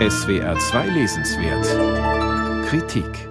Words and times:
SWR 0.00 0.58
2 0.58 0.88
Lesenswert 0.88 2.66
Kritik 2.66 3.28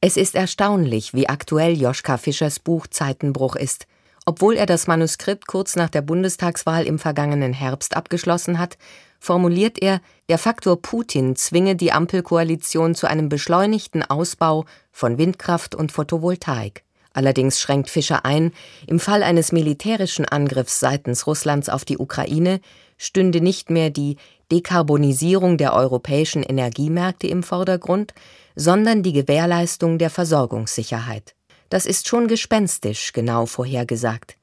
Es 0.00 0.16
ist 0.16 0.36
erstaunlich, 0.36 1.12
wie 1.12 1.28
aktuell 1.28 1.76
Joschka 1.76 2.16
Fischers 2.16 2.60
Buch 2.60 2.86
Zeitenbruch 2.86 3.56
ist. 3.56 3.88
Obwohl 4.24 4.54
er 4.54 4.66
das 4.66 4.86
Manuskript 4.86 5.48
kurz 5.48 5.74
nach 5.74 5.90
der 5.90 6.02
Bundestagswahl 6.02 6.86
im 6.86 7.00
vergangenen 7.00 7.52
Herbst 7.52 7.96
abgeschlossen 7.96 8.60
hat, 8.60 8.78
formuliert 9.18 9.82
er, 9.82 10.00
der 10.28 10.38
Faktor 10.38 10.80
Putin 10.80 11.34
zwinge 11.34 11.74
die 11.74 11.90
Ampelkoalition 11.90 12.94
zu 12.94 13.08
einem 13.08 13.28
beschleunigten 13.28 14.04
Ausbau 14.04 14.66
von 14.92 15.18
Windkraft 15.18 15.74
und 15.74 15.90
Photovoltaik. 15.90 16.84
Allerdings 17.12 17.58
schränkt 17.58 17.88
Fischer 17.88 18.26
ein, 18.26 18.52
im 18.86 19.00
Fall 19.00 19.22
eines 19.22 19.50
militärischen 19.50 20.26
Angriffs 20.26 20.80
seitens 20.80 21.26
Russlands 21.26 21.70
auf 21.70 21.86
die 21.86 21.96
Ukraine 21.96 22.60
stünde 22.96 23.40
nicht 23.40 23.70
mehr 23.70 23.90
die 23.90 24.16
Dekarbonisierung 24.50 25.58
der 25.58 25.74
europäischen 25.74 26.42
Energiemärkte 26.42 27.26
im 27.26 27.42
Vordergrund, 27.42 28.14
sondern 28.54 29.02
die 29.02 29.12
Gewährleistung 29.12 29.98
der 29.98 30.10
Versorgungssicherheit. 30.10 31.34
Das 31.68 31.84
ist 31.84 32.08
schon 32.08 32.28
gespenstisch 32.28 33.12
genau 33.12 33.46
vorhergesagt. 33.46 34.36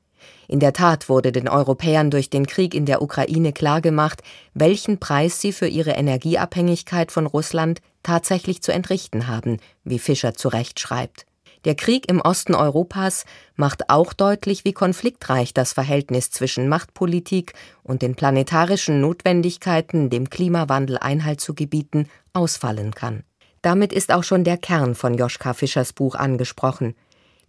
In 0.48 0.60
der 0.60 0.74
Tat 0.74 1.10
wurde 1.10 1.32
den 1.32 1.48
Europäern 1.48 2.12
durch 2.12 2.30
den 2.30 2.46
Krieg 2.46 2.76
in 2.76 2.86
der 2.86 3.02
Ukraine 3.02 3.54
klargemacht, 3.54 4.22
welchen 4.54 5.00
Preis 5.00 5.40
sie 5.40 5.54
für 5.54 5.68
ihre 5.68 5.92
Energieabhängigkeit 5.92 7.12
von 7.12 7.26
Russland 7.26 7.80
tatsächlich 8.04 8.62
zu 8.62 8.74
entrichten 8.74 9.28
haben, 9.28 9.58
wie 9.84 10.00
Fischer 10.00 10.34
zu 10.34 10.50
Recht 10.50 10.80
schreibt. 10.80 11.26
Der 11.66 11.76
Krieg 11.76 12.10
im 12.10 12.20
Osten 12.20 12.56
Europas 12.56 13.24
macht 13.56 13.90
auch 13.90 14.12
deutlich, 14.12 14.66
wie 14.66 14.74
konfliktreich 14.74 15.54
das 15.54 15.72
Verhältnis 15.72 16.30
zwischen 16.30 16.68
Machtpolitik 16.68 17.54
und 17.84 18.02
den 18.02 18.16
planetarischen 18.16 19.00
Notwendigkeiten, 19.00 20.10
dem 20.10 20.30
Klimawandel 20.30 20.98
Einhalt 20.98 21.40
zu 21.40 21.54
gebieten, 21.54 22.10
ausfallen 22.34 22.94
kann. 22.94 23.24
Damit 23.62 23.94
ist 23.94 24.12
auch 24.12 24.24
schon 24.24 24.44
der 24.44 24.58
Kern 24.58 24.94
von 24.94 25.14
Joschka 25.14 25.54
Fischers 25.54 25.94
Buch 25.94 26.16
angesprochen. 26.16 26.96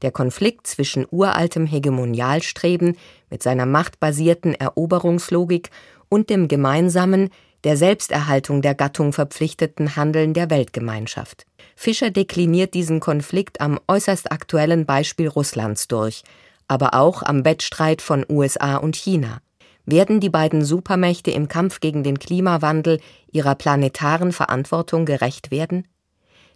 Der 0.03 0.13
Konflikt 0.13 0.69
zwischen 0.69 1.07
uraltem 1.11 1.67
Hegemonialstreben 1.67 2.97
mit 3.31 3.43
seiner 3.43 3.67
machtbasierten 3.67 4.55
Eroberungslogik 4.55 5.71
und 6.09 6.31
dem 6.31 6.47
gemeinsamen, 6.47 7.31
der 7.65 7.77
Selbsterhaltung 7.79 8.63
der 8.63 8.75
Gattung 8.75 9.13
verpflichteten 9.13 9.97
Handeln 9.97 10.35
der 10.35 10.51
Weltgemeinschaft. 10.51 11.47
Fischer 11.75 12.11
dekliniert 12.11 12.75
diesen 12.75 13.01
Konflikt 13.01 13.61
am 13.61 13.81
äußerst 13.89 14.31
aktuellen 14.31 14.87
Beispiel 14.87 15.29
Russlands 15.29 15.89
durch, 15.89 16.23
aber 16.69 16.95
auch 16.95 17.23
am 17.23 17.45
Wettstreit 17.45 18.03
von 18.03 18.25
USA 18.29 18.77
und 18.77 18.97
China. 18.97 19.41
Werden 19.87 20.21
die 20.21 20.31
beiden 20.31 20.65
Supermächte 20.65 21.31
im 21.31 21.49
Kampf 21.49 21.81
gegen 21.81 22.05
den 22.05 22.19
Klimawandel 22.19 23.01
ihrer 23.33 23.55
planetaren 23.55 24.33
Verantwortung 24.33 25.05
gerecht 25.05 25.51
werden? 25.51 25.87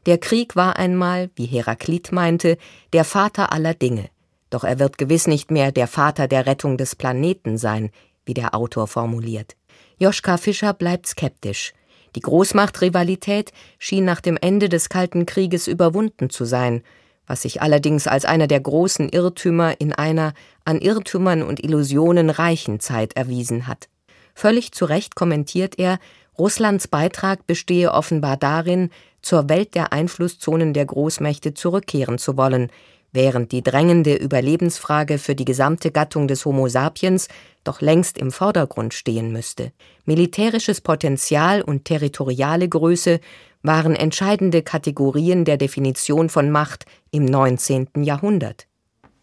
Der 0.07 0.19
Krieg 0.19 0.57
war 0.57 0.77
einmal, 0.77 1.31
wie 1.35 1.45
Heraklit 1.45 2.13
meinte, 2.13 2.57
der 2.93 3.05
Vater 3.05 3.53
aller 3.53 3.75
Dinge. 3.75 4.09
Doch 4.49 4.65
er 4.65 4.79
wird 4.79 4.97
gewiss 4.97 5.27
nicht 5.27 5.51
mehr 5.51 5.73
der 5.73 5.89
Vater 5.89 6.29
der 6.29 6.47
Rettung 6.47 6.79
des 6.79 6.97
Planeten 6.97 7.59
sein, 7.59 7.91
wie 8.25 8.33
der 8.33 8.55
Autor 8.55 8.87
formuliert. 8.87 9.58
Joschka 9.99 10.37
Fischer 10.37 10.75
bleibt 10.75 11.09
skeptisch. 11.09 11.73
Die 12.15 12.21
Großmachtrivalität 12.21 13.53
schien 13.79 14.05
nach 14.05 14.21
dem 14.21 14.39
Ende 14.41 14.69
des 14.69 14.89
Kalten 14.89 15.27
Krieges 15.27 15.67
überwunden 15.67 16.31
zu 16.31 16.45
sein, 16.45 16.83
was 17.27 17.43
sich 17.43 17.61
allerdings 17.63 18.07
als 18.07 18.25
einer 18.25 18.47
der 18.47 18.61
großen 18.61 19.09
Irrtümer 19.09 19.81
in 19.81 19.93
einer 19.93 20.35
an 20.65 20.81
Irrtümern 20.81 21.43
und 21.43 21.63
Illusionen 21.63 22.31
reichen 22.31 22.79
Zeit 22.79 23.17
erwiesen 23.17 23.67
hat. 23.67 23.89
Völlig 24.35 24.73
zu 24.73 24.85
Recht 24.85 25.17
kommentiert 25.17 25.79
er, 25.79 25.99
Russlands 26.39 26.87
Beitrag 26.87 27.47
bestehe 27.49 27.93
offenbar 27.93 28.37
darin, 28.37 28.91
zur 29.21 29.49
Welt 29.49 29.75
der 29.75 29.93
Einflusszonen 29.93 30.73
der 30.73 30.87
Großmächte 30.87 31.55
zurückkehren 31.55 32.19
zu 32.19 32.37
wollen, 32.37 32.71
während 33.13 33.53
die 33.53 33.63
drängende 33.63 34.15
Überlebensfrage 34.15 35.19
für 35.19 35.35
die 35.35 35.45
gesamte 35.45 35.91
Gattung 35.91 36.29
des 36.29 36.45
Homo 36.45 36.69
sapiens 36.69 37.29
doch 37.65 37.81
längst 37.81 38.19
im 38.19 38.31
Vordergrund 38.31 38.95
stehen 38.95 39.33
müsste. 39.33 39.73
Militärisches 40.05 40.81
Potenzial 40.81 41.63
und 41.63 41.85
territoriale 41.85 42.69
Größe 42.69 43.21
waren 43.63 43.95
entscheidende 43.95 44.63
Kategorien 44.63 45.45
der 45.45 45.57
Definition 45.57 46.29
von 46.29 46.51
Macht 46.51 46.87
im 47.11 47.25
19. 47.25 47.89
Jahrhundert. 48.03 48.67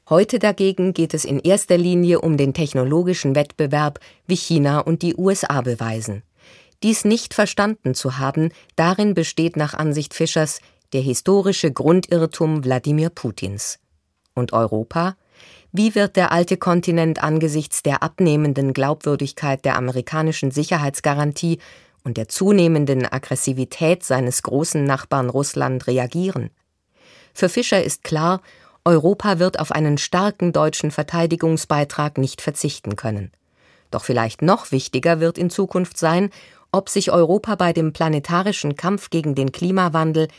Heute 0.08 0.38
dagegen 0.38 0.94
geht 0.94 1.16
es 1.16 1.26
in 1.26 1.40
erster 1.40 1.78
Linie 1.78 2.22
um 2.22 2.38
den 2.38 2.54
technologischen 2.54 3.34
Wettbewerb, 3.34 4.00
wie 4.28 4.36
China 4.36 4.80
und 4.80 5.02
die 5.02 5.16
USA 5.16 5.62
beweisen. 5.62 6.22
Dies 6.84 7.06
nicht 7.06 7.34
verstanden 7.34 7.96
zu 7.96 8.20
haben, 8.20 8.50
darin 8.76 9.16
besteht 9.16 9.58
nach 9.58 9.74
Ansicht 9.74 10.14
Fischers 10.14 10.60
der 10.96 11.02
historische 11.02 11.74
Grundirrtum 11.74 12.64
Wladimir 12.64 13.10
Putins. 13.10 13.80
Und 14.34 14.54
Europa? 14.54 15.18
Wie 15.74 15.94
wird 15.94 16.16
der 16.16 16.32
alte 16.32 16.56
Kontinent 16.56 17.22
angesichts 17.22 17.84
der 17.84 18.02
abnehmenden 18.02 18.72
Glaubwürdigkeit 18.72 19.66
der 19.66 19.76
amerikanischen 19.76 20.52
Sicherheitsgarantie 20.52 21.60
und 22.06 22.16
der 22.16 22.30
zunehmenden 22.30 23.06
Aggressivität 23.12 24.04
seines 24.04 24.42
großen 24.42 24.86
Nachbarn 24.86 25.30
Russland 25.30 25.86
reagieren? 25.86 26.50
Für 27.34 27.50
Fischer 27.50 27.84
ist 27.84 28.06
klar, 28.06 28.42
Europa 28.86 29.38
wird 29.38 29.60
auf 29.60 29.74
einen 29.74 29.98
starken 29.98 30.54
deutschen 30.54 30.92
Verteidigungsbeitrag 30.92 32.18
nicht 32.18 32.42
verzichten 32.42 32.96
können. 32.96 33.34
Doch 33.92 34.06
vielleicht 34.06 34.42
noch 34.42 34.72
wichtiger 34.72 35.20
wird 35.20 35.38
in 35.38 35.50
Zukunft 35.50 35.98
sein, 35.98 36.30
ob 36.72 36.88
sich 36.88 37.12
Europa 37.12 37.56
bei 37.56 37.74
dem 37.74 37.92
planetarischen 37.92 38.78
Kampf 38.78 39.10
gegen 39.10 39.36
den 39.36 39.52
Klimawandel 39.52 40.30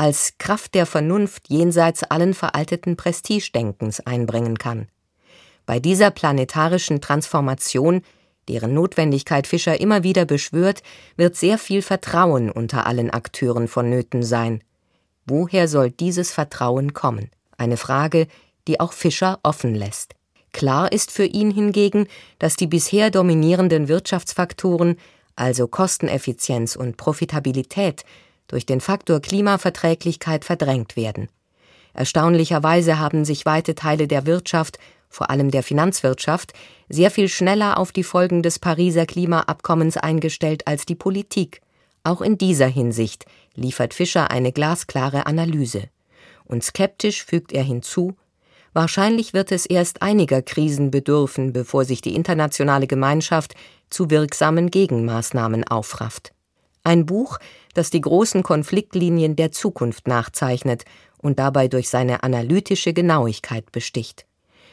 als 0.00 0.38
Kraft 0.38 0.74
der 0.74 0.86
Vernunft 0.86 1.50
jenseits 1.50 2.04
allen 2.04 2.32
veralteten 2.32 2.96
Prestigedenkens 2.96 4.00
einbringen 4.00 4.56
kann. 4.56 4.88
Bei 5.66 5.78
dieser 5.78 6.10
planetarischen 6.10 7.02
Transformation, 7.02 8.00
deren 8.48 8.72
Notwendigkeit 8.72 9.46
Fischer 9.46 9.78
immer 9.78 10.02
wieder 10.02 10.24
beschwört, 10.24 10.82
wird 11.18 11.36
sehr 11.36 11.58
viel 11.58 11.82
Vertrauen 11.82 12.50
unter 12.50 12.86
allen 12.86 13.10
Akteuren 13.10 13.68
vonnöten 13.68 14.22
sein. 14.22 14.64
Woher 15.26 15.68
soll 15.68 15.90
dieses 15.90 16.32
Vertrauen 16.32 16.94
kommen? 16.94 17.28
Eine 17.58 17.76
Frage, 17.76 18.26
die 18.68 18.80
auch 18.80 18.94
Fischer 18.94 19.38
offen 19.42 19.74
lässt. 19.74 20.14
Klar 20.54 20.92
ist 20.92 21.10
für 21.10 21.26
ihn 21.26 21.50
hingegen, 21.50 22.06
dass 22.38 22.56
die 22.56 22.68
bisher 22.68 23.10
dominierenden 23.10 23.88
Wirtschaftsfaktoren, 23.88 24.96
also 25.36 25.68
Kosteneffizienz 25.68 26.74
und 26.74 26.96
Profitabilität, 26.96 28.06
durch 28.50 28.66
den 28.66 28.80
Faktor 28.80 29.20
Klimaverträglichkeit 29.20 30.44
verdrängt 30.44 30.96
werden. 30.96 31.28
Erstaunlicherweise 31.94 32.98
haben 32.98 33.24
sich 33.24 33.46
weite 33.46 33.74
Teile 33.74 34.08
der 34.08 34.26
Wirtschaft, 34.26 34.78
vor 35.08 35.30
allem 35.30 35.50
der 35.50 35.62
Finanzwirtschaft, 35.62 36.52
sehr 36.88 37.10
viel 37.10 37.28
schneller 37.28 37.78
auf 37.78 37.92
die 37.92 38.04
Folgen 38.04 38.42
des 38.42 38.58
Pariser 38.58 39.06
Klimaabkommens 39.06 39.96
eingestellt 39.96 40.66
als 40.66 40.84
die 40.84 40.94
Politik. 40.94 41.60
Auch 42.02 42.20
in 42.20 42.38
dieser 42.38 42.66
Hinsicht 42.66 43.24
liefert 43.54 43.94
Fischer 43.94 44.30
eine 44.30 44.52
glasklare 44.52 45.26
Analyse. 45.26 45.88
Und 46.44 46.64
skeptisch 46.64 47.24
fügt 47.24 47.52
er 47.52 47.62
hinzu, 47.62 48.14
wahrscheinlich 48.72 49.32
wird 49.34 49.52
es 49.52 49.66
erst 49.66 50.02
einiger 50.02 50.42
Krisen 50.42 50.90
bedürfen, 50.90 51.52
bevor 51.52 51.84
sich 51.84 52.00
die 52.00 52.14
internationale 52.14 52.86
Gemeinschaft 52.86 53.54
zu 53.90 54.10
wirksamen 54.10 54.70
Gegenmaßnahmen 54.70 55.66
aufrafft. 55.66 56.32
Ein 56.82 57.06
Buch, 57.06 57.38
das 57.74 57.90
die 57.90 58.00
großen 58.00 58.42
Konfliktlinien 58.42 59.36
der 59.36 59.52
Zukunft 59.52 60.08
nachzeichnet 60.08 60.84
und 61.18 61.38
dabei 61.38 61.68
durch 61.68 61.88
seine 61.88 62.22
analytische 62.22 62.92
Genauigkeit 62.92 63.70
besticht. 63.70 64.26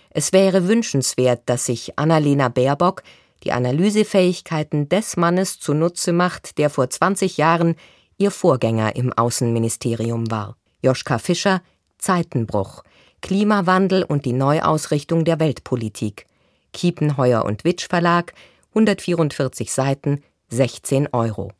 Es 0.09 0.33
wäre 0.33 0.67
wünschenswert, 0.67 1.41
dass 1.45 1.65
sich 1.65 1.99
Annalena 1.99 2.47
Baerbock 2.47 3.03
die 3.43 3.51
Analysefähigkeiten 3.51 4.89
des 4.89 5.17
Mannes 5.17 5.59
zunutze 5.59 6.11
macht, 6.13 6.57
der 6.57 6.69
vor 6.69 6.89
20 6.89 7.37
Jahren 7.37 7.75
ihr 8.17 8.31
Vorgänger 8.31 8.95
im 8.95 9.13
Außenministerium 9.13 10.31
war. 10.31 10.57
Joschka 10.81 11.19
Fischer 11.19 11.61
Zeitenbruch 11.97 12.83
Klimawandel 13.21 14.03
und 14.03 14.25
die 14.25 14.33
Neuausrichtung 14.33 15.25
der 15.25 15.39
Weltpolitik. 15.39 16.25
Kiepenheuer 16.71 17.45
und 17.45 17.63
Witsch 17.63 17.87
Verlag 17.87 18.33
144 18.69 19.71
Seiten 19.71 20.23
16 20.49 21.09
Euro 21.11 21.51